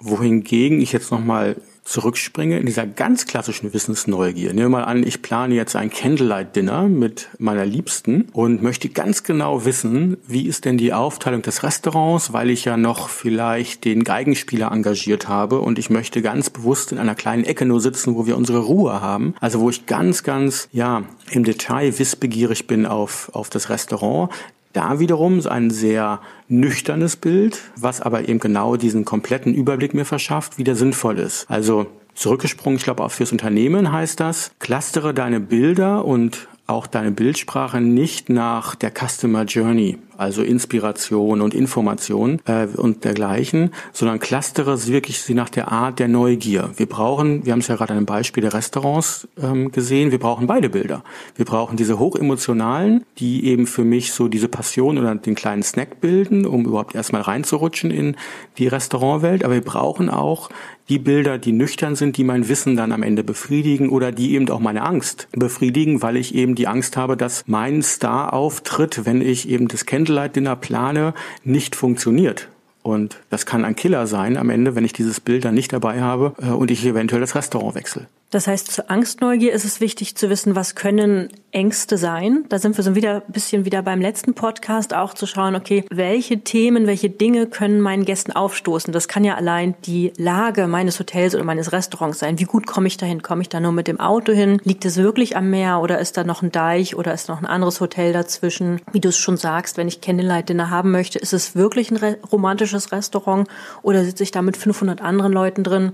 [0.09, 4.53] wohingegen ich jetzt nochmal zurückspringe in dieser ganz klassischen Wissensneugier.
[4.53, 9.23] Nehmen wir mal an, ich plane jetzt ein Candlelight-Dinner mit meiner Liebsten und möchte ganz
[9.23, 14.03] genau wissen, wie ist denn die Aufteilung des Restaurants, weil ich ja noch vielleicht den
[14.03, 18.27] Geigenspieler engagiert habe und ich möchte ganz bewusst in einer kleinen Ecke nur sitzen, wo
[18.27, 19.35] wir unsere Ruhe haben.
[19.40, 24.31] Also wo ich ganz, ganz, ja, im Detail wissbegierig bin auf, auf das Restaurant.
[24.77, 30.05] Da wiederum ist ein sehr nüchternes Bild, was aber eben genau diesen kompletten Überblick mir
[30.05, 31.47] verschafft, wie der sinnvoll ist.
[31.49, 37.12] Also zurückgesprungen, ich glaube auch fürs Unternehmen heißt das, clustere deine Bilder und auch deine
[37.12, 44.76] Bildsprache nicht nach der Customer Journey, also Inspiration und Information äh, und dergleichen, sondern clustere
[44.76, 46.70] sie wirklich sie nach der Art der Neugier.
[46.76, 50.18] Wir brauchen, wir haben es ja gerade an einem Beispiel der Restaurants ähm, gesehen, wir
[50.18, 51.05] brauchen beide Bilder.
[51.37, 56.00] Wir brauchen diese hochemotionalen, die eben für mich so diese Passion oder den kleinen Snack
[56.00, 58.16] bilden, um überhaupt erstmal reinzurutschen in
[58.59, 60.50] die Restaurantwelt, aber wir brauchen auch
[60.88, 64.49] die Bilder, die nüchtern sind, die mein Wissen dann am Ende befriedigen oder die eben
[64.51, 69.49] auch meine Angst befriedigen, weil ich eben die Angst habe, dass mein Star-Auftritt, wenn ich
[69.49, 72.49] eben das Candlelight-Dinner plane, nicht funktioniert.
[72.83, 76.01] Und das kann ein Killer sein am Ende, wenn ich dieses Bild dann nicht dabei
[76.01, 78.07] habe äh, und ich eventuell das Restaurant wechsle.
[78.37, 82.44] Das heißt, zur Angstneugier ist es wichtig zu wissen, was können Ängste sein.
[82.51, 85.87] Da sind wir so wieder ein bisschen wieder beim letzten Podcast auch zu schauen, okay,
[85.90, 88.92] welche Themen, welche Dinge können meinen Gästen aufstoßen.
[88.92, 92.38] Das kann ja allein die Lage meines Hotels oder meines Restaurants sein.
[92.38, 93.22] Wie gut komme ich dahin?
[93.22, 94.61] Komme ich da nur mit dem Auto hin?
[94.64, 97.46] Liegt es wirklich am Meer oder ist da noch ein Deich oder ist noch ein
[97.46, 98.83] anderes Hotel dazwischen?
[98.92, 102.16] Wie du es schon sagst, wenn ich Candlelight Dinner haben möchte, ist es wirklich ein
[102.31, 103.49] romantisches Restaurant
[103.81, 105.92] oder sitze ich da mit 500 anderen Leuten drin?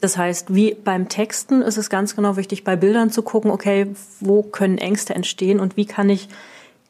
[0.00, 3.86] Das heißt, wie beim Texten ist es ganz genau wichtig, bei Bildern zu gucken, okay,
[4.20, 6.28] wo können Ängste entstehen und wie kann ich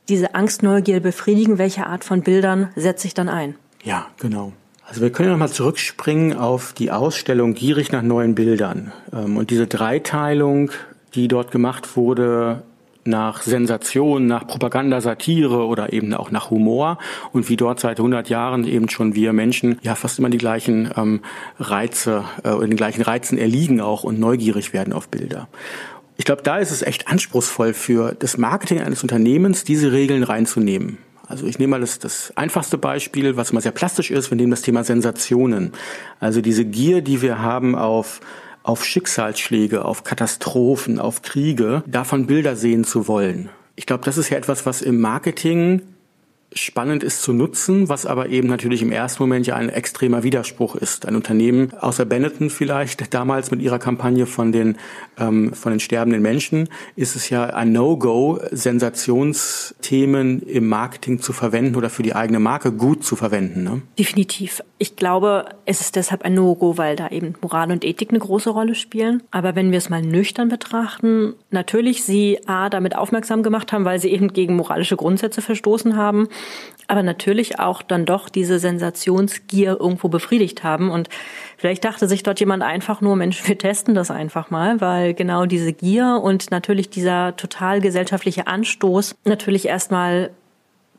[0.08, 1.58] diese Angstneugier befriedigen?
[1.58, 3.54] Welche Art von Bildern setze ich dann ein?
[3.82, 4.52] Ja, genau.
[4.86, 8.92] Also wir können nochmal zurückspringen auf die Ausstellung Gierig nach neuen Bildern.
[9.12, 10.70] Ähm, und diese Dreiteilung,
[11.14, 12.62] die dort gemacht wurde,
[13.04, 16.98] nach Sensation, nach Propaganda, Satire oder eben auch nach Humor
[17.32, 20.90] und wie dort seit 100 Jahren eben schon wir Menschen ja fast immer die gleichen
[20.96, 21.20] ähm,
[21.58, 25.48] Reize äh, den gleichen Reizen erliegen auch und neugierig werden auf Bilder.
[26.16, 30.98] Ich glaube, da ist es echt anspruchsvoll für das Marketing eines Unternehmens, diese Regeln reinzunehmen.
[31.26, 34.50] Also ich nehme mal das, das einfachste Beispiel, was immer sehr plastisch ist, wir nehmen
[34.50, 35.72] das Thema Sensationen.
[36.20, 38.20] Also diese Gier, die wir haben auf
[38.64, 43.50] auf Schicksalsschläge, auf Katastrophen, auf Kriege, davon Bilder sehen zu wollen.
[43.76, 45.82] Ich glaube, das ist ja etwas, was im Marketing
[46.54, 50.76] spannend ist zu nutzen, was aber eben natürlich im ersten Moment ja ein extremer Widerspruch
[50.76, 51.06] ist.
[51.06, 54.76] Ein Unternehmen außer Benetton vielleicht damals mit ihrer Kampagne von den
[55.18, 61.76] ähm, von den sterbenden Menschen ist es ja ein No-Go, Sensationsthemen im Marketing zu verwenden
[61.76, 63.64] oder für die eigene Marke gut zu verwenden.
[63.64, 63.82] Ne?
[63.98, 64.62] Definitiv.
[64.84, 68.50] Ich glaube, es ist deshalb ein No-Go, weil da eben Moral und Ethik eine große
[68.50, 69.22] Rolle spielen.
[69.30, 73.98] Aber wenn wir es mal nüchtern betrachten, natürlich sie A, damit aufmerksam gemacht haben, weil
[73.98, 76.28] sie eben gegen moralische Grundsätze verstoßen haben
[76.86, 80.90] aber natürlich auch dann doch diese Sensationsgier irgendwo befriedigt haben.
[80.90, 81.08] Und
[81.56, 85.46] vielleicht dachte sich dort jemand einfach nur, Mensch, wir testen das einfach mal, weil genau
[85.46, 90.30] diese Gier und natürlich dieser total gesellschaftliche Anstoß natürlich erstmal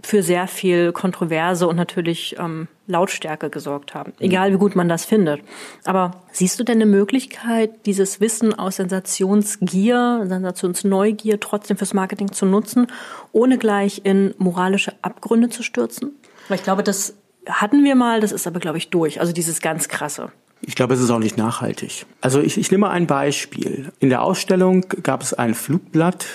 [0.05, 4.13] für sehr viel Kontroverse und natürlich ähm, Lautstärke gesorgt haben.
[4.19, 5.41] Egal wie gut man das findet.
[5.83, 12.45] Aber siehst du denn eine Möglichkeit, dieses Wissen aus Sensationsgier, Sensationsneugier trotzdem fürs Marketing zu
[12.45, 12.87] nutzen,
[13.31, 16.11] ohne gleich in moralische Abgründe zu stürzen?
[16.47, 17.15] Weil ich glaube, das
[17.47, 19.19] hatten wir mal, das ist aber, glaube ich, durch.
[19.19, 20.31] Also dieses ganz krasse.
[20.61, 22.05] Ich glaube, es ist auch nicht nachhaltig.
[22.21, 23.91] Also ich, ich nehme ein Beispiel.
[23.99, 26.25] In der Ausstellung gab es ein Flugblatt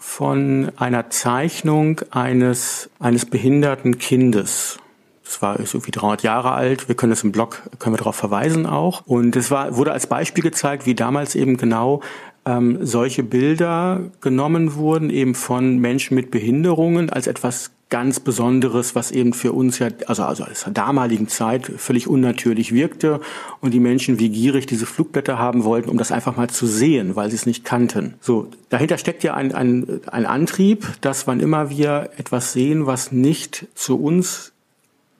[0.00, 4.78] von einer Zeichnung eines, eines behinderten Kindes.
[5.22, 6.88] Das war irgendwie 300 Jahre alt.
[6.88, 9.02] Wir können das im Blog, können wir darauf verweisen auch.
[9.06, 12.00] Und es war, wurde als Beispiel gezeigt, wie damals eben genau
[12.46, 19.10] ähm, solche Bilder genommen wurden, eben von Menschen mit Behinderungen als etwas ganz Besonderes, was
[19.10, 23.20] eben für uns ja, also, also aus der damaligen Zeit völlig unnatürlich wirkte
[23.60, 27.16] und die Menschen wie gierig diese Flugblätter haben wollten, um das einfach mal zu sehen,
[27.16, 28.14] weil sie es nicht kannten.
[28.20, 33.12] So, dahinter steckt ja ein, ein, ein Antrieb, dass wann immer wir etwas sehen, was
[33.12, 34.52] nicht zu uns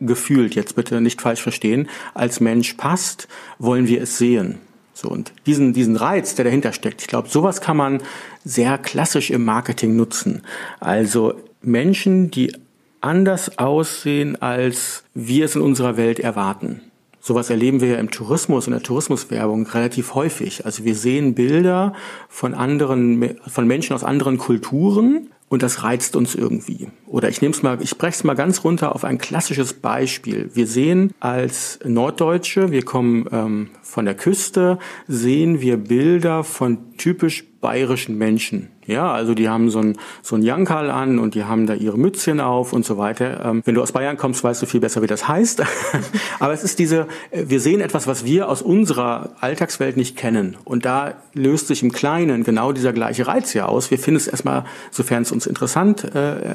[0.00, 3.28] gefühlt, jetzt bitte nicht falsch verstehen, als Mensch passt,
[3.59, 4.59] wollen wir es sehen.
[4.94, 8.02] So, und diesen, diesen Reiz, der dahinter steckt, ich glaube, sowas kann man
[8.44, 10.42] sehr klassisch im Marketing nutzen.
[10.78, 12.53] Also Menschen, die
[13.01, 16.83] anders aussehen, als wir es in unserer Welt erwarten.
[17.20, 20.64] Sowas erleben wir ja im Tourismus und der Tourismuswerbung relativ häufig.
[20.64, 21.92] Also wir sehen Bilder
[22.29, 26.89] von anderen, von Menschen aus anderen Kulturen und das reizt uns irgendwie.
[27.07, 30.49] Oder ich nehme es mal, ich breche es mal ganz runter auf ein klassisches Beispiel.
[30.55, 37.45] Wir sehen als Norddeutsche, wir kommen ähm, von der Küste, sehen wir Bilder von typisch
[37.61, 38.69] bayerischen Menschen.
[38.87, 41.97] Ja, also die haben so ein, so ein Jankerl an und die haben da ihre
[41.97, 43.45] Mützchen auf und so weiter.
[43.45, 45.63] Ähm, wenn du aus Bayern kommst, weißt du viel besser, wie das heißt.
[46.41, 50.57] Aber es ist diese, äh, wir sehen etwas, was wir aus unserer Alltagswelt nicht kennen.
[50.65, 53.93] Und da löst sich im Kleinen genau dieser gleiche Reiz ja aus.
[53.93, 56.55] Wir finden es erstmal, sofern es uns interessant, äh, äh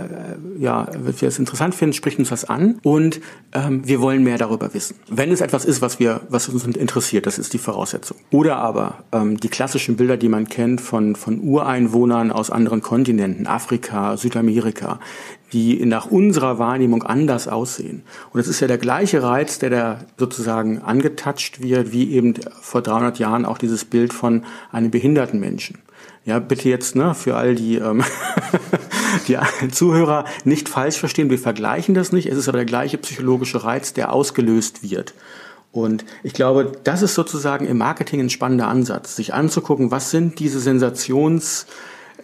[0.58, 3.20] ja, wenn wir es interessant finden, spricht uns das an und
[3.54, 4.96] ähm, wir wollen mehr darüber wissen.
[5.10, 8.18] Wenn es etwas ist, was wir, was uns interessiert, das ist die Voraussetzung.
[8.32, 13.48] Oder aber ähm, die klassischen Bilder, die man kennt von, von Ureinwohnern, aus anderen Kontinenten,
[13.48, 15.00] Afrika, Südamerika,
[15.54, 18.04] die nach unserer Wahrnehmung anders aussehen.
[18.32, 22.82] Und es ist ja der gleiche Reiz, der da sozusagen angetatscht wird, wie eben vor
[22.82, 25.80] 300 Jahren auch dieses Bild von einem behinderten Menschen.
[26.26, 28.04] Ja, bitte jetzt ne, für all die, ähm,
[29.28, 29.38] die
[29.72, 33.94] Zuhörer nicht falsch verstehen, wir vergleichen das nicht, es ist aber der gleiche psychologische Reiz,
[33.94, 35.14] der ausgelöst wird.
[35.72, 40.40] Und ich glaube, das ist sozusagen im Marketing ein spannender Ansatz, sich anzugucken, was sind
[40.40, 41.66] diese Sensations-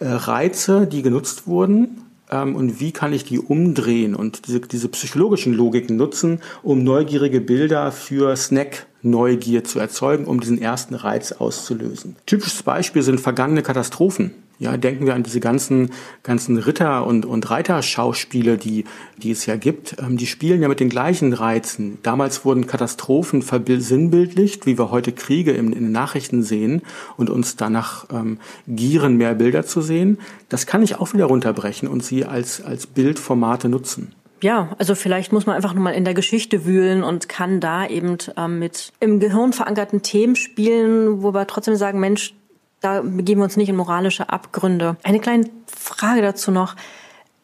[0.00, 5.52] äh, die genutzt wurden ähm, und wie kann ich die umdrehen und diese, diese psychologischen
[5.52, 12.16] Logiken nutzen, um neugierige Bilder für Snack Neugier zu erzeugen, um diesen ersten Reiz auszulösen.
[12.26, 14.32] Typisches Beispiel sind vergangene Katastrophen.
[14.58, 15.90] Ja, denken wir an diese ganzen,
[16.22, 18.84] ganzen Ritter- und, und Reiterschauspiele, die,
[19.16, 19.96] die es ja gibt.
[19.98, 21.98] Ähm, die spielen ja mit den gleichen Reizen.
[22.04, 26.82] Damals wurden Katastrophen sinnbildlicht, wie wir heute Kriege in, in den Nachrichten sehen
[27.16, 28.38] und uns danach ähm,
[28.68, 30.18] gieren, mehr Bilder zu sehen.
[30.48, 34.12] Das kann ich auch wieder runterbrechen und sie als, als Bildformate nutzen.
[34.42, 38.18] Ja, also vielleicht muss man einfach nochmal in der Geschichte wühlen und kann da eben
[38.36, 42.34] ähm, mit im Gehirn verankerten Themen spielen, wo wir trotzdem sagen, Mensch,
[42.80, 44.96] da begeben wir uns nicht in moralische Abgründe.
[45.04, 46.74] Eine kleine Frage dazu noch.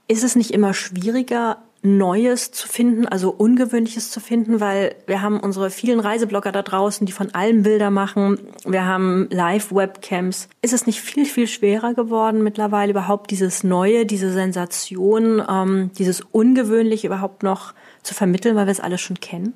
[0.08, 5.38] Ist es nicht immer schwieriger, Neues zu finden, also Ungewöhnliches zu finden, weil wir haben
[5.38, 8.38] unsere vielen Reiseblogger da draußen, die von allem Bilder machen.
[8.66, 10.48] Wir haben Live-Webcams.
[10.60, 16.20] Ist es nicht viel, viel schwerer geworden mittlerweile überhaupt dieses Neue, diese Sensation, ähm, dieses
[16.32, 19.54] Ungewöhnliche überhaupt noch zu vermitteln, weil wir es alles schon kennen?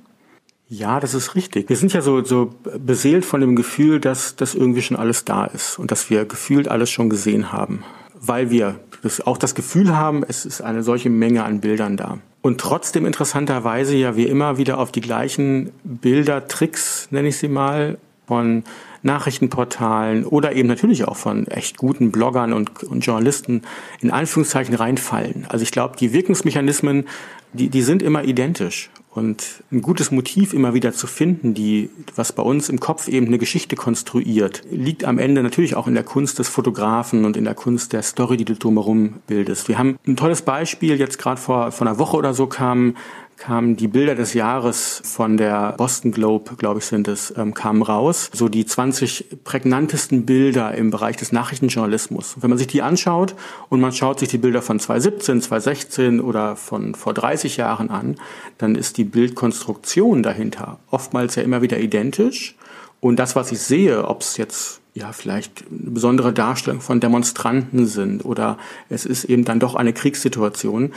[0.69, 1.69] Ja, das ist richtig.
[1.69, 5.45] Wir sind ja so, so beseelt von dem Gefühl, dass das irgendwie schon alles da
[5.45, 7.85] ist und dass wir gefühlt alles schon gesehen haben,
[8.25, 12.19] weil wir das, auch das Gefühl haben, es ist eine solche Menge an Bildern da.
[12.41, 17.99] Und trotzdem interessanterweise ja wir immer wieder auf die gleichen Bildertricks, nenne ich sie mal,
[18.27, 18.65] von
[19.03, 23.63] Nachrichtenportalen oder eben natürlich auch von echt guten Bloggern und, und Journalisten
[24.01, 25.45] in Anführungszeichen reinfallen.
[25.49, 27.05] Also ich glaube, die Wirkungsmechanismen
[27.53, 28.91] die, die sind immer identisch.
[29.15, 33.27] Und ein gutes Motiv immer wieder zu finden, die, was bei uns im Kopf eben
[33.27, 37.45] eine Geschichte konstruiert, liegt am Ende natürlich auch in der Kunst des Fotografen und in
[37.45, 39.69] der Kunst der Story, die du drumherum bildest.
[39.69, 42.97] Wir haben ein tolles Beispiel, jetzt gerade vor, vor einer Woche oder so kam
[43.43, 47.83] kamen die Bilder des Jahres von der Boston Globe, glaube ich, sind es, ähm, kamen
[47.83, 48.31] raus.
[48.33, 52.37] So die 20 prägnantesten Bilder im Bereich des Nachrichtenjournalismus.
[52.41, 53.35] Wenn man sich die anschaut
[53.69, 58.15] und man schaut sich die Bilder von 2017, 2016 oder von vor 30 Jahren an,
[58.59, 62.55] dann ist die Bildkonstruktion dahinter oftmals ja immer wieder identisch.
[63.01, 67.87] Und das, was ich sehe, ob es jetzt ja vielleicht eine besondere Darstellung von Demonstranten
[67.87, 68.57] sind oder
[68.89, 70.93] es ist eben dann doch eine Kriegssituation,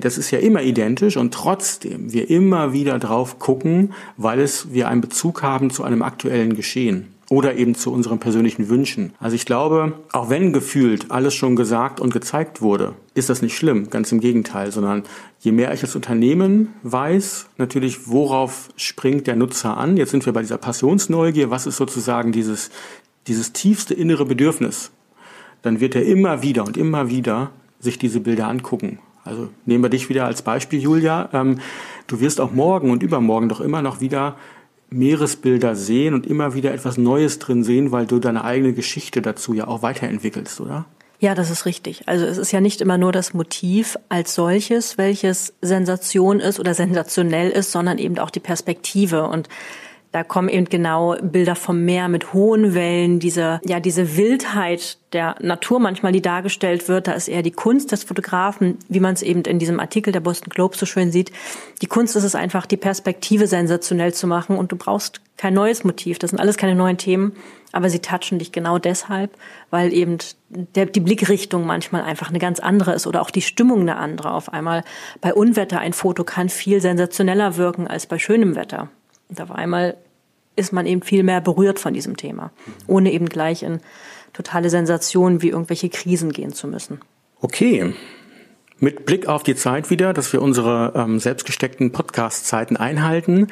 [0.00, 4.88] das ist ja immer identisch und trotzdem wir immer wieder drauf gucken, weil es wir
[4.88, 9.14] einen Bezug haben zu einem aktuellen Geschehen oder eben zu unseren persönlichen Wünschen.
[9.18, 13.56] Also ich glaube, auch wenn gefühlt alles schon gesagt und gezeigt wurde, ist das nicht
[13.56, 15.02] schlimm, ganz im Gegenteil, sondern
[15.40, 19.96] je mehr ich als Unternehmen weiß, natürlich, worauf springt der Nutzer an.
[19.96, 22.70] Jetzt sind wir bei dieser Passionsneugier, was ist sozusagen dieses,
[23.26, 24.92] dieses tiefste innere Bedürfnis,
[25.62, 29.90] dann wird er immer wieder und immer wieder sich diese Bilder angucken also nehmen wir
[29.90, 31.28] dich wieder als Beispiel, Julia.
[31.32, 31.58] Ähm,
[32.06, 34.36] du wirst auch morgen und übermorgen doch immer noch wieder
[34.90, 39.54] Meeresbilder sehen und immer wieder etwas Neues drin sehen, weil du deine eigene Geschichte dazu
[39.54, 40.86] ja auch weiterentwickelst, oder?
[41.18, 42.06] Ja, das ist richtig.
[42.06, 46.74] Also es ist ja nicht immer nur das Motiv als solches, welches Sensation ist oder
[46.74, 49.26] sensationell ist, sondern eben auch die Perspektive.
[49.28, 49.48] Und
[50.14, 55.34] da kommen eben genau Bilder vom Meer mit hohen Wellen, diese, ja, diese Wildheit der
[55.40, 57.08] Natur manchmal, die dargestellt wird.
[57.08, 60.20] Da ist eher die Kunst des Fotografen, wie man es eben in diesem Artikel der
[60.20, 61.32] Boston Globe so schön sieht.
[61.82, 65.82] Die Kunst ist es einfach, die Perspektive sensationell zu machen und du brauchst kein neues
[65.82, 66.20] Motiv.
[66.20, 67.32] Das sind alles keine neuen Themen,
[67.72, 69.36] aber sie touchen dich genau deshalb,
[69.70, 73.80] weil eben der, die Blickrichtung manchmal einfach eine ganz andere ist oder auch die Stimmung
[73.80, 74.30] eine andere.
[74.30, 74.84] Auf einmal
[75.20, 78.90] bei Unwetter ein Foto kann viel sensationeller wirken als bei schönem Wetter.
[79.28, 79.96] Und auf einmal
[80.56, 82.52] ist man eben viel mehr berührt von diesem Thema,
[82.86, 83.80] ohne eben gleich in
[84.32, 87.00] totale Sensationen wie irgendwelche Krisen gehen zu müssen.
[87.40, 87.94] Okay.
[88.78, 93.46] Mit Blick auf die Zeit wieder, dass wir unsere ähm, selbstgesteckten Podcast-Zeiten einhalten.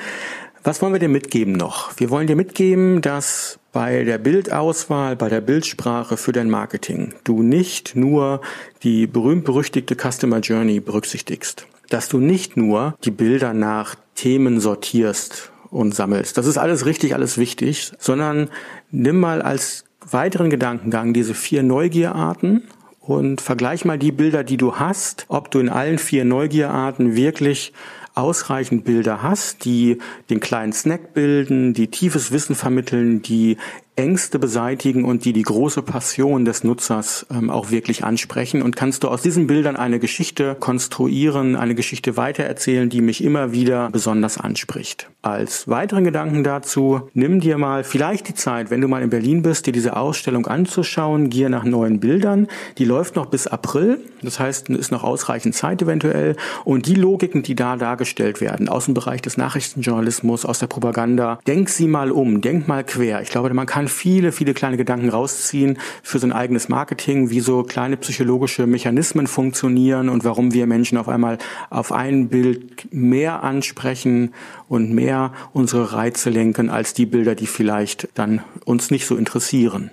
[0.64, 1.92] Was wollen wir dir mitgeben noch?
[1.98, 7.42] Wir wollen dir mitgeben, dass bei der Bildauswahl, bei der Bildsprache für dein Marketing du
[7.42, 8.40] nicht nur
[8.82, 15.94] die berühmt-berüchtigte Customer Journey berücksichtigst, dass du nicht nur die Bilder nach Themen sortierst und
[15.94, 16.38] sammelst.
[16.38, 18.50] Das ist alles richtig, alles wichtig, sondern
[18.90, 22.64] nimm mal als weiteren Gedankengang diese vier Neugierarten
[23.00, 27.72] und vergleich mal die Bilder, die du hast, ob du in allen vier Neugierarten wirklich
[28.14, 33.56] ausreichend Bilder hast, die den kleinen Snack bilden, die tiefes Wissen vermitteln, die
[33.94, 39.04] Ängste beseitigen und die die große Passion des Nutzers ähm, auch wirklich ansprechen und kannst
[39.04, 44.38] du aus diesen Bildern eine Geschichte konstruieren, eine Geschichte weitererzählen, die mich immer wieder besonders
[44.38, 45.10] anspricht.
[45.20, 49.42] Als weiteren Gedanken dazu, nimm dir mal vielleicht die Zeit, wenn du mal in Berlin
[49.42, 52.48] bist, dir diese Ausstellung anzuschauen, Gier nach neuen Bildern.
[52.78, 57.42] Die läuft noch bis April, das heißt, ist noch ausreichend Zeit eventuell und die Logiken,
[57.42, 62.10] die da dargestellt werden, aus dem Bereich des Nachrichtenjournalismus, aus der Propaganda, denk sie mal
[62.10, 63.20] um, denk mal quer.
[63.20, 67.40] Ich glaube, man kann kann viele, viele kleine Gedanken rausziehen für sein eigenes Marketing, wie
[67.40, 73.42] so kleine psychologische Mechanismen funktionieren und warum wir Menschen auf einmal auf ein Bild mehr
[73.42, 74.34] ansprechen
[74.68, 79.90] und mehr unsere Reize lenken als die Bilder, die vielleicht dann uns nicht so interessieren.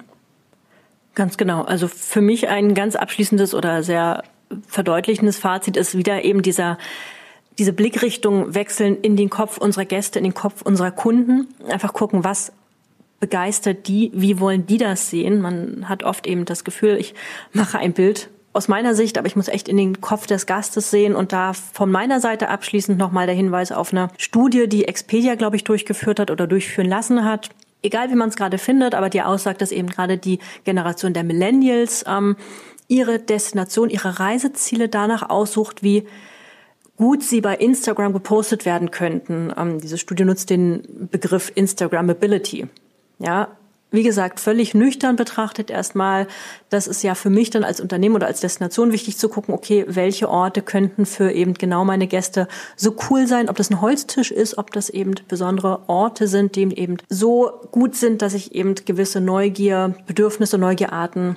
[1.15, 1.63] Ganz genau.
[1.63, 4.23] Also für mich ein ganz abschließendes oder sehr
[4.67, 6.77] verdeutlichendes Fazit ist wieder eben dieser
[7.57, 11.47] diese Blickrichtung wechseln in den Kopf unserer Gäste, in den Kopf unserer Kunden.
[11.67, 12.53] Einfach gucken, was
[13.19, 15.41] begeistert die, wie wollen die das sehen?
[15.41, 17.13] Man hat oft eben das Gefühl, ich
[17.53, 20.89] mache ein Bild aus meiner Sicht, aber ich muss echt in den Kopf des Gastes
[20.89, 25.35] sehen und da von meiner Seite abschließend nochmal der Hinweis auf eine Studie, die Expedia,
[25.35, 27.49] glaube ich, durchgeführt hat oder durchführen lassen hat.
[27.81, 31.23] Egal wie man es gerade findet, aber die aussagt, dass eben gerade die Generation der
[31.23, 32.35] Millennials ähm,
[32.87, 36.05] ihre Destination, ihre Reiseziele danach aussucht, wie
[36.97, 39.53] gut sie bei Instagram gepostet werden könnten.
[39.55, 42.67] Ähm, diese Studie nutzt den Begriff Instagrammability.
[43.19, 43.49] Ja,
[43.91, 46.27] wie gesagt, völlig nüchtern betrachtet erstmal,
[46.69, 49.83] das ist ja für mich dann als Unternehmen oder als Destination wichtig zu gucken, okay,
[49.87, 54.31] welche Orte könnten für eben genau meine Gäste so cool sein, ob das ein Holztisch
[54.31, 58.75] ist, ob das eben besondere Orte sind, die eben so gut sind, dass ich eben
[58.75, 61.35] gewisse Neugier, Bedürfnisse, Neugierarten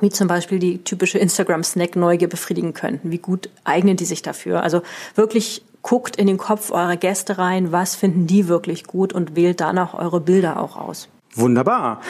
[0.00, 3.10] wie zum Beispiel die typische Instagram-Snack-Neugier befriedigen könnten.
[3.10, 4.62] Wie gut eignen die sich dafür?
[4.62, 4.82] Also
[5.14, 9.60] wirklich guckt in den Kopf eurer Gäste rein, was finden die wirklich gut und wählt
[9.60, 11.08] danach eure Bilder auch aus.
[11.34, 12.00] Wunderbar.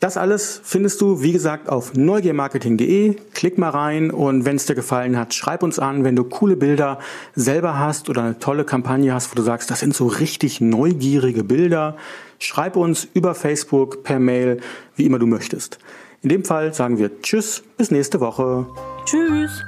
[0.00, 3.16] Das alles findest du, wie gesagt, auf neugiermarketing.de.
[3.34, 6.54] Klick mal rein und wenn es dir gefallen hat, schreib uns an, wenn du coole
[6.54, 7.00] Bilder
[7.34, 11.42] selber hast oder eine tolle Kampagne hast, wo du sagst, das sind so richtig neugierige
[11.42, 11.96] Bilder.
[12.38, 14.60] Schreib uns über Facebook, per Mail,
[14.94, 15.80] wie immer du möchtest.
[16.22, 18.66] In dem Fall sagen wir Tschüss, bis nächste Woche.
[19.04, 19.62] Tschüss.